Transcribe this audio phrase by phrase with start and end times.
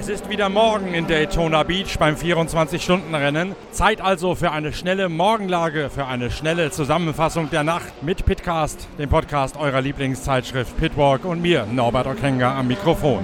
[0.00, 3.54] Es ist wieder morgen in Daytona Beach beim 24-Stunden-Rennen.
[3.70, 9.10] Zeit also für eine schnelle Morgenlage, für eine schnelle Zusammenfassung der Nacht mit Pitcast, dem
[9.10, 13.22] Podcast eurer Lieblingszeitschrift Pitwalk und mir, Norbert Okenga, am Mikrofon.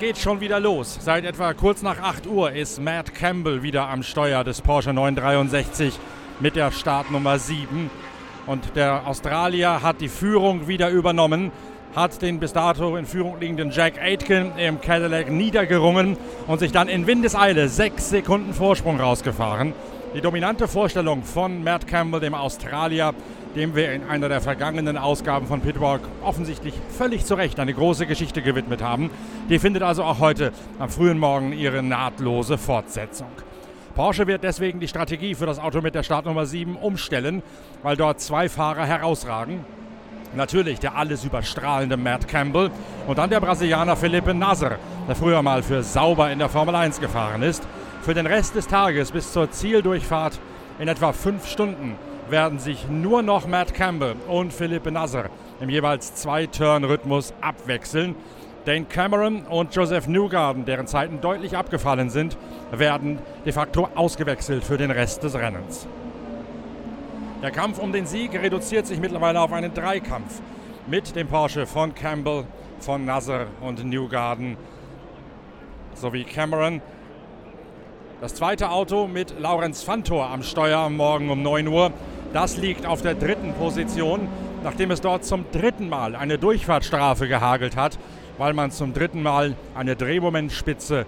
[0.00, 0.98] Geht schon wieder los.
[0.98, 5.92] Seit etwa kurz nach 8 Uhr ist Matt Campbell wieder am Steuer des Porsche 963
[6.40, 7.90] mit der Startnummer 7.
[8.46, 11.52] Und der Australier hat die Führung wieder übernommen,
[11.94, 16.88] hat den bis dato in Führung liegenden Jack Aitken im Cadillac niedergerungen und sich dann
[16.88, 19.74] in Windeseile sechs Sekunden Vorsprung rausgefahren.
[20.14, 23.12] Die dominante Vorstellung von Matt Campbell, dem Australier,
[23.56, 28.06] dem wir in einer der vergangenen Ausgaben von Pitwalk offensichtlich völlig zu Recht eine große
[28.06, 29.10] Geschichte gewidmet haben.
[29.48, 33.28] Die findet also auch heute am frühen Morgen ihre nahtlose Fortsetzung.
[33.94, 37.42] Porsche wird deswegen die Strategie für das Auto mit der Startnummer 7 umstellen,
[37.82, 39.64] weil dort zwei Fahrer herausragen.
[40.32, 42.70] Natürlich der alles überstrahlende Matt Campbell
[43.08, 47.00] und dann der Brasilianer Felipe Nasser, der früher mal für sauber in der Formel 1
[47.00, 47.66] gefahren ist.
[48.02, 50.38] Für den Rest des Tages bis zur Zieldurchfahrt
[50.78, 51.96] in etwa fünf Stunden
[52.30, 58.14] werden sich nur noch Matt Campbell und Philippe Nasser im jeweils Zwei-Turn-Rhythmus abwechseln.
[58.64, 62.36] Dane Cameron und Joseph Newgarden, deren Zeiten deutlich abgefallen sind,
[62.70, 65.86] werden de facto ausgewechselt für den Rest des Rennens.
[67.42, 70.40] Der Kampf um den Sieg reduziert sich mittlerweile auf einen Dreikampf
[70.86, 72.44] mit dem Porsche von Campbell,
[72.80, 74.56] von Nasser und Newgarden
[75.94, 76.82] sowie Cameron.
[78.20, 81.92] Das zweite Auto mit Laurenz Fantor am Steuer morgen um 9 Uhr
[82.32, 84.28] das liegt auf der dritten Position,
[84.62, 87.98] nachdem es dort zum dritten Mal eine Durchfahrtsstrafe gehagelt hat,
[88.38, 91.06] weil man zum dritten Mal eine Drehmomentspitze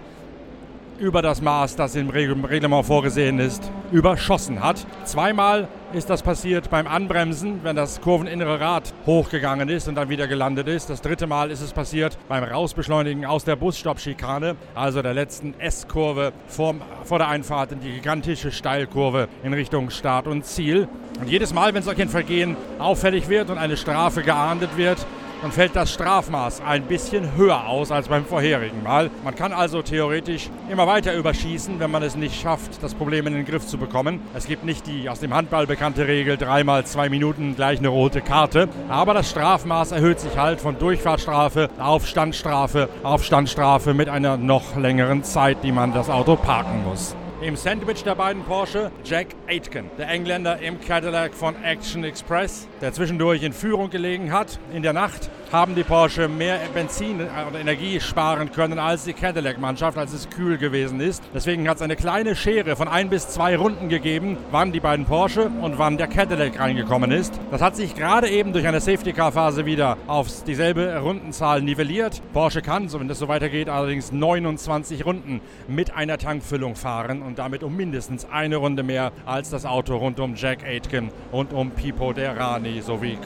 [0.99, 4.85] über das Maß, das im Reglement vorgesehen ist, überschossen hat.
[5.05, 10.27] Zweimal ist das passiert beim Anbremsen, wenn das kurveninnere Rad hochgegangen ist und dann wieder
[10.27, 10.89] gelandet ist.
[10.89, 16.33] Das dritte Mal ist es passiert beim Rausbeschleunigen aus der Busstoppschikane, also der letzten S-Kurve
[16.47, 20.87] vor, vor der Einfahrt in die gigantische Steilkurve in Richtung Start und Ziel.
[21.19, 25.05] Und jedes Mal, wenn solch ein Vergehen auffällig wird und eine Strafe geahndet wird,
[25.43, 29.11] dann fällt das Strafmaß ein bisschen höher aus als beim vorherigen Mal.
[29.25, 33.33] Man kann also theoretisch immer weiter überschießen, wenn man es nicht schafft, das Problem in
[33.33, 34.21] den Griff zu bekommen.
[34.33, 38.21] Es gibt nicht die aus dem Handball bekannte Regel, dreimal zwei Minuten gleich eine rote
[38.21, 38.69] Karte.
[38.87, 44.77] Aber das Strafmaß erhöht sich halt von Durchfahrtsstrafe auf Standstrafe auf Standstrafe mit einer noch
[44.77, 47.17] längeren Zeit, die man das Auto parken muss.
[47.43, 52.93] Im Sandwich der beiden Porsche Jack Aitken, der Engländer im Cadillac von Action Express, der
[52.93, 54.59] zwischendurch in Führung gelegen hat.
[54.71, 59.99] In der Nacht haben die Porsche mehr Benzin und Energie sparen können als die Cadillac-Mannschaft,
[59.99, 61.21] als es kühl gewesen ist.
[61.31, 65.05] Deswegen hat es eine kleine Schere von ein bis zwei Runden gegeben, wann die beiden
[65.05, 67.39] Porsche und wann der Cadillac reingekommen ist.
[67.51, 72.23] Das hat sich gerade eben durch eine Safety-Car-Phase wieder auf dieselbe Rundenzahl nivelliert.
[72.33, 77.61] Porsche kann, wenn das so weitergeht, allerdings 29 Runden mit einer Tankfüllung fahren und damit
[77.61, 82.11] um mindestens eine Runde mehr als das Auto rund um Jack Aitken und um Pipo
[82.11, 83.19] Derani sowie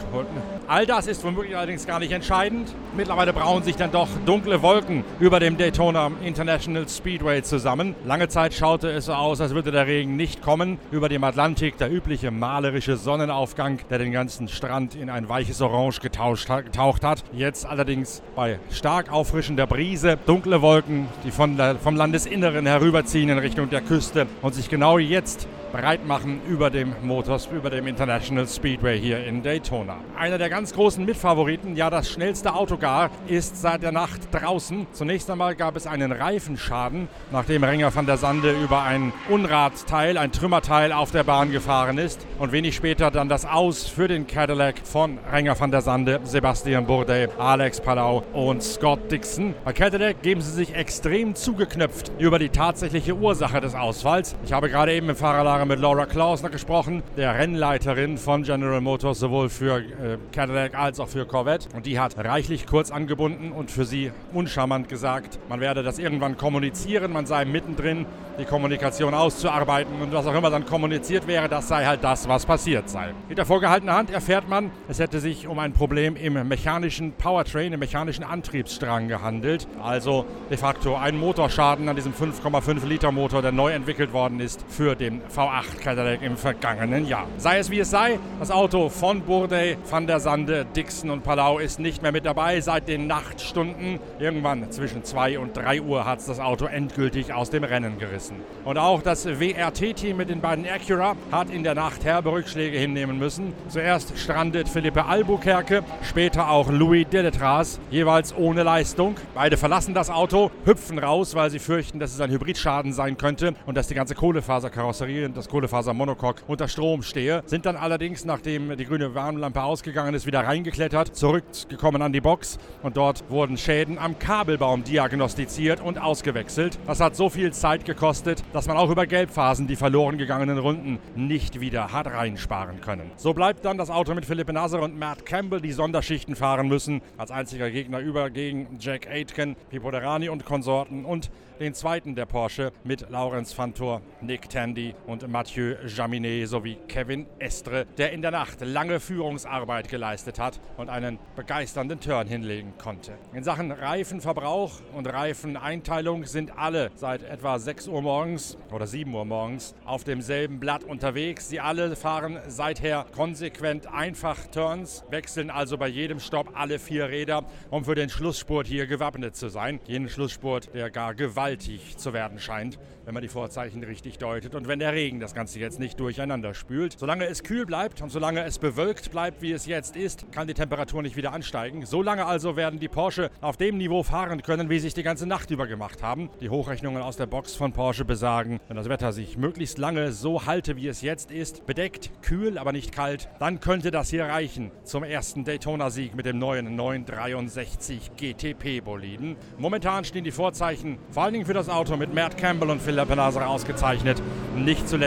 [0.68, 2.74] All das ist womöglich allerdings gar nicht entscheidend.
[2.96, 7.94] Mittlerweile brauen sich dann doch dunkle Wolken über dem Daytona International Speedway zusammen.
[8.06, 10.80] Lange Zeit schaute es so aus, als würde der Regen nicht kommen.
[10.90, 16.00] Über dem Atlantik der übliche malerische Sonnenaufgang, der den ganzen Strand in ein weiches Orange
[16.00, 17.24] getauscht, getaucht hat.
[17.34, 23.38] Jetzt allerdings bei stark auffrischender Brise dunkle Wolken, die von der, vom Landesinneren herüberziehen in
[23.38, 28.48] Richtung der Küste und sich genau jetzt bereit machen über dem Motors, über dem International
[28.48, 29.98] Speedway hier in Daytona.
[30.18, 34.88] Einer der ganz großen Mitfavoriten, ja das schnellste Auto gar, ist seit der Nacht draußen.
[34.94, 40.32] Zunächst einmal gab es einen Reifenschaden, nachdem Renger van der Sande über ein Unradteil, ein
[40.32, 44.80] Trümmerteil auf der Bahn gefahren ist und wenig später dann das Aus für den Cadillac
[44.84, 49.54] von Renger van der Sande, Sebastian Bourdais, Alex Palau und Scott Dixon.
[49.64, 54.36] Bei Cadillac geben sie sich extrem zugeknöpft über die tatsächliche Ursache des Ausfalls.
[54.44, 58.80] Ich habe gerade eben im Fahrerlager Jahre mit Laura Klausner gesprochen, der Rennleiterin von General
[58.80, 61.68] Motors, sowohl für äh, Cadillac als auch für Corvette.
[61.76, 66.38] Und die hat reichlich kurz angebunden und für sie uncharmant gesagt, man werde das irgendwann
[66.38, 68.06] kommunizieren, man sei mittendrin,
[68.40, 72.46] die Kommunikation auszuarbeiten und was auch immer dann kommuniziert wäre, das sei halt das, was
[72.46, 73.14] passiert sei.
[73.28, 77.74] Mit der vorgehaltenen Hand erfährt man, es hätte sich um ein Problem im mechanischen Powertrain,
[77.74, 79.68] im mechanischen Antriebsstrang gehandelt.
[79.82, 84.64] Also de facto ein Motorschaden an diesem 5,5 Liter Motor, der neu entwickelt worden ist
[84.70, 87.26] für den V V8 Cadillac im vergangenen Jahr.
[87.38, 91.60] Sei es wie es sei, das Auto von Bourdais, Van der Sande, Dixon und Palau
[91.60, 94.00] ist nicht mehr mit dabei seit den Nachtstunden.
[94.20, 98.36] Irgendwann zwischen 2 und 3 Uhr hat es das Auto endgültig aus dem Rennen gerissen.
[98.66, 103.18] Und auch das WRT-Team mit den beiden Acura hat in der Nacht herbe Rückschläge hinnehmen
[103.18, 103.54] müssen.
[103.70, 109.16] Zuerst strandet Felipe Albuquerque, später auch Louis Deletras, jeweils ohne Leistung.
[109.34, 113.54] Beide verlassen das Auto, hüpfen raus, weil sie fürchten, dass es ein Hybridschaden sein könnte
[113.66, 117.44] und dass die ganze Kohlefaserkarosserie das Kohlefasermonocoque unter Strom stehe.
[117.46, 122.58] Sind dann allerdings, nachdem die grüne Warnlampe ausgegangen ist, wieder reingeklettert, zurückgekommen an die Box
[122.82, 126.80] und dort wurden Schäden am Kabelbaum diagnostiziert und ausgewechselt.
[126.88, 131.00] Das hat so viel Zeit gekostet, dass man auch über Gelbphasen die verloren gegangenen Runden
[131.16, 133.12] nicht wieder hat reinsparen können.
[133.16, 137.02] So bleibt dann das Auto mit Philippe Nasser und Matt Campbell, die Sonderschichten fahren müssen,
[137.18, 141.30] als einziger Gegner über gegen Jack Aitken, Pipo Derani und Konsorten und
[141.60, 147.86] den zweiten der Porsche mit Laurens Fantor, Nick Tandy und Mathieu Jaminet sowie Kevin Estre,
[147.98, 153.14] der in der Nacht lange Führungsarbeit geleistet hat und einen begeisternden Turn hinlegen konnte.
[153.34, 159.26] In Sachen Reifenverbrauch und Reifeneinteilung sind alle seit etwa 6 Uhr morgens oder 7 Uhr
[159.26, 161.50] morgens auf demselben Blatt unterwegs.
[161.50, 167.46] Sie alle fahren seither konsequent einfach Turns, wechseln also bei jedem Stopp alle vier Räder,
[167.70, 169.80] um für den Schlussspurt hier gewappnet zu sein.
[169.86, 174.56] Jenen Schlussspurt, der gar gewaltig gewaltig zu werden scheint, wenn man die Vorzeichen richtig deutet
[174.56, 176.96] und wenn der Regen das Ganze jetzt nicht durcheinander spült.
[176.98, 180.54] Solange es kühl bleibt und solange es bewölkt bleibt, wie es jetzt ist, kann die
[180.54, 181.86] Temperatur nicht wieder ansteigen.
[181.86, 185.28] Solange also werden die Porsche auf dem Niveau fahren können, wie sie es die ganze
[185.28, 186.30] Nacht über gemacht haben.
[186.42, 190.46] Die Hochrechnungen aus der Box von Porsche besagen, wenn das Wetter sich möglichst lange so
[190.46, 194.72] halte, wie es jetzt ist, bedeckt, kühl, aber nicht kalt, dann könnte das hier reichen
[194.84, 199.36] zum ersten Daytona-Sieg mit dem neuen 963 GTP-Boliden.
[199.58, 203.16] Momentan stehen die Vorzeichen vor allen Dingen für das Auto mit Matt Campbell und Philippe
[203.16, 204.22] Nasser ausgezeichnet.
[204.56, 205.07] Nicht zuletzt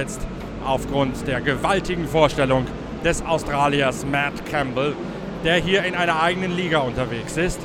[0.64, 2.66] aufgrund der gewaltigen Vorstellung
[3.04, 4.94] des Australiers Matt Campbell,
[5.44, 7.60] der hier in einer eigenen Liga unterwegs ist.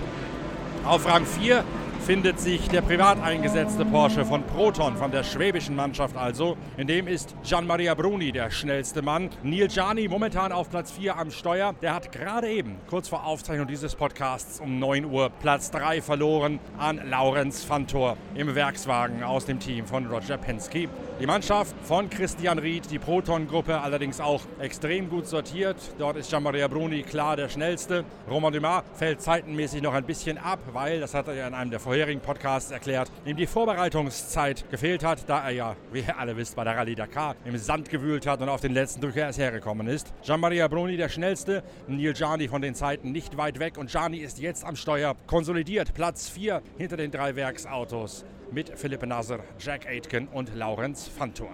[0.85, 1.63] Auf Rang 4
[2.05, 6.55] findet sich der privat eingesetzte Porsche von Proton, von der schwäbischen Mannschaft also.
[6.77, 9.31] In dem ist Gian Maria Bruni der schnellste Mann.
[9.41, 11.73] Neil Gianni momentan auf Platz 4 am Steuer.
[11.81, 16.59] Der hat gerade eben, kurz vor Aufzeichnung dieses Podcasts um 9 Uhr, Platz 3 verloren
[16.77, 20.87] an Laurenz Fantor im Werkswagen aus dem Team von Roger Penske.
[21.17, 25.77] Die Mannschaft von Christian Ried, die Proton-Gruppe, allerdings auch extrem gut sortiert.
[25.97, 28.03] Dort ist Gian-Maria Bruni klar der schnellste.
[28.29, 31.71] Romain Dumas fällt zeitenmäßig noch ein bisschen ab, weil, das hat er ja in einem
[31.71, 36.35] der vorherigen Podcasts erklärt, ihm die Vorbereitungszeit gefehlt hat, da er ja, wie ihr alle
[36.35, 39.39] wisst, bei der Rallye Dakar im Sand gewühlt hat und auf den letzten Drücker erst
[39.39, 40.13] hergekommen ist.
[40.21, 44.37] Gian-Maria Bruni der schnellste, Neil Gianni von den Zeiten nicht weit weg und Gianni ist
[44.39, 50.27] jetzt am Steuer konsolidiert, Platz 4 hinter den drei Werksautos mit Philippe Nasser, Jack Aitken
[50.27, 51.49] und Laurenz Fantor.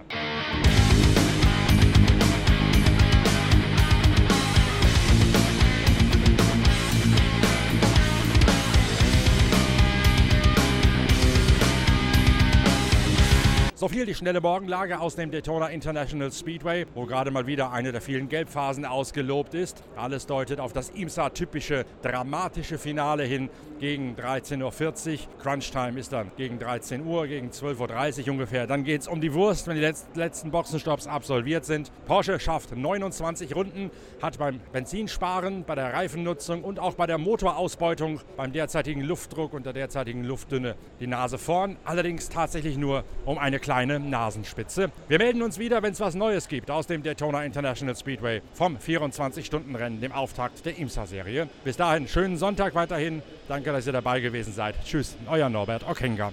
[14.02, 17.92] So viel die schnelle Morgenlage aus dem Daytona International Speedway, wo gerade mal wieder eine
[17.92, 19.84] der vielen Gelbphasen ausgelobt ist.
[19.94, 25.18] Alles deutet auf das IMSA-typische dramatische Finale hin gegen 13.40 Uhr.
[25.40, 28.66] Crunch-Time ist dann gegen 13 Uhr, gegen 12.30 Uhr ungefähr.
[28.66, 31.92] Dann geht es um die Wurst, wenn die letzten Boxenstopps absolviert sind.
[32.04, 38.20] Porsche schafft 29 Runden, hat beim Benzinsparen, bei der Reifennutzung und auch bei der Motorausbeutung,
[38.36, 41.76] beim derzeitigen Luftdruck und der derzeitigen Luftdünne die Nase vorn.
[41.84, 44.90] Allerdings tatsächlich nur um eine kleine kleine Nasenspitze.
[45.08, 48.76] Wir melden uns wieder, wenn es was Neues gibt aus dem Daytona International Speedway vom
[48.76, 51.48] 24-Stunden-Rennen, dem Auftakt der IMSA-Serie.
[51.64, 53.22] Bis dahin, schönen Sonntag weiterhin.
[53.48, 54.74] Danke, dass ihr dabei gewesen seid.
[54.84, 56.32] Tschüss, euer Norbert Okenga.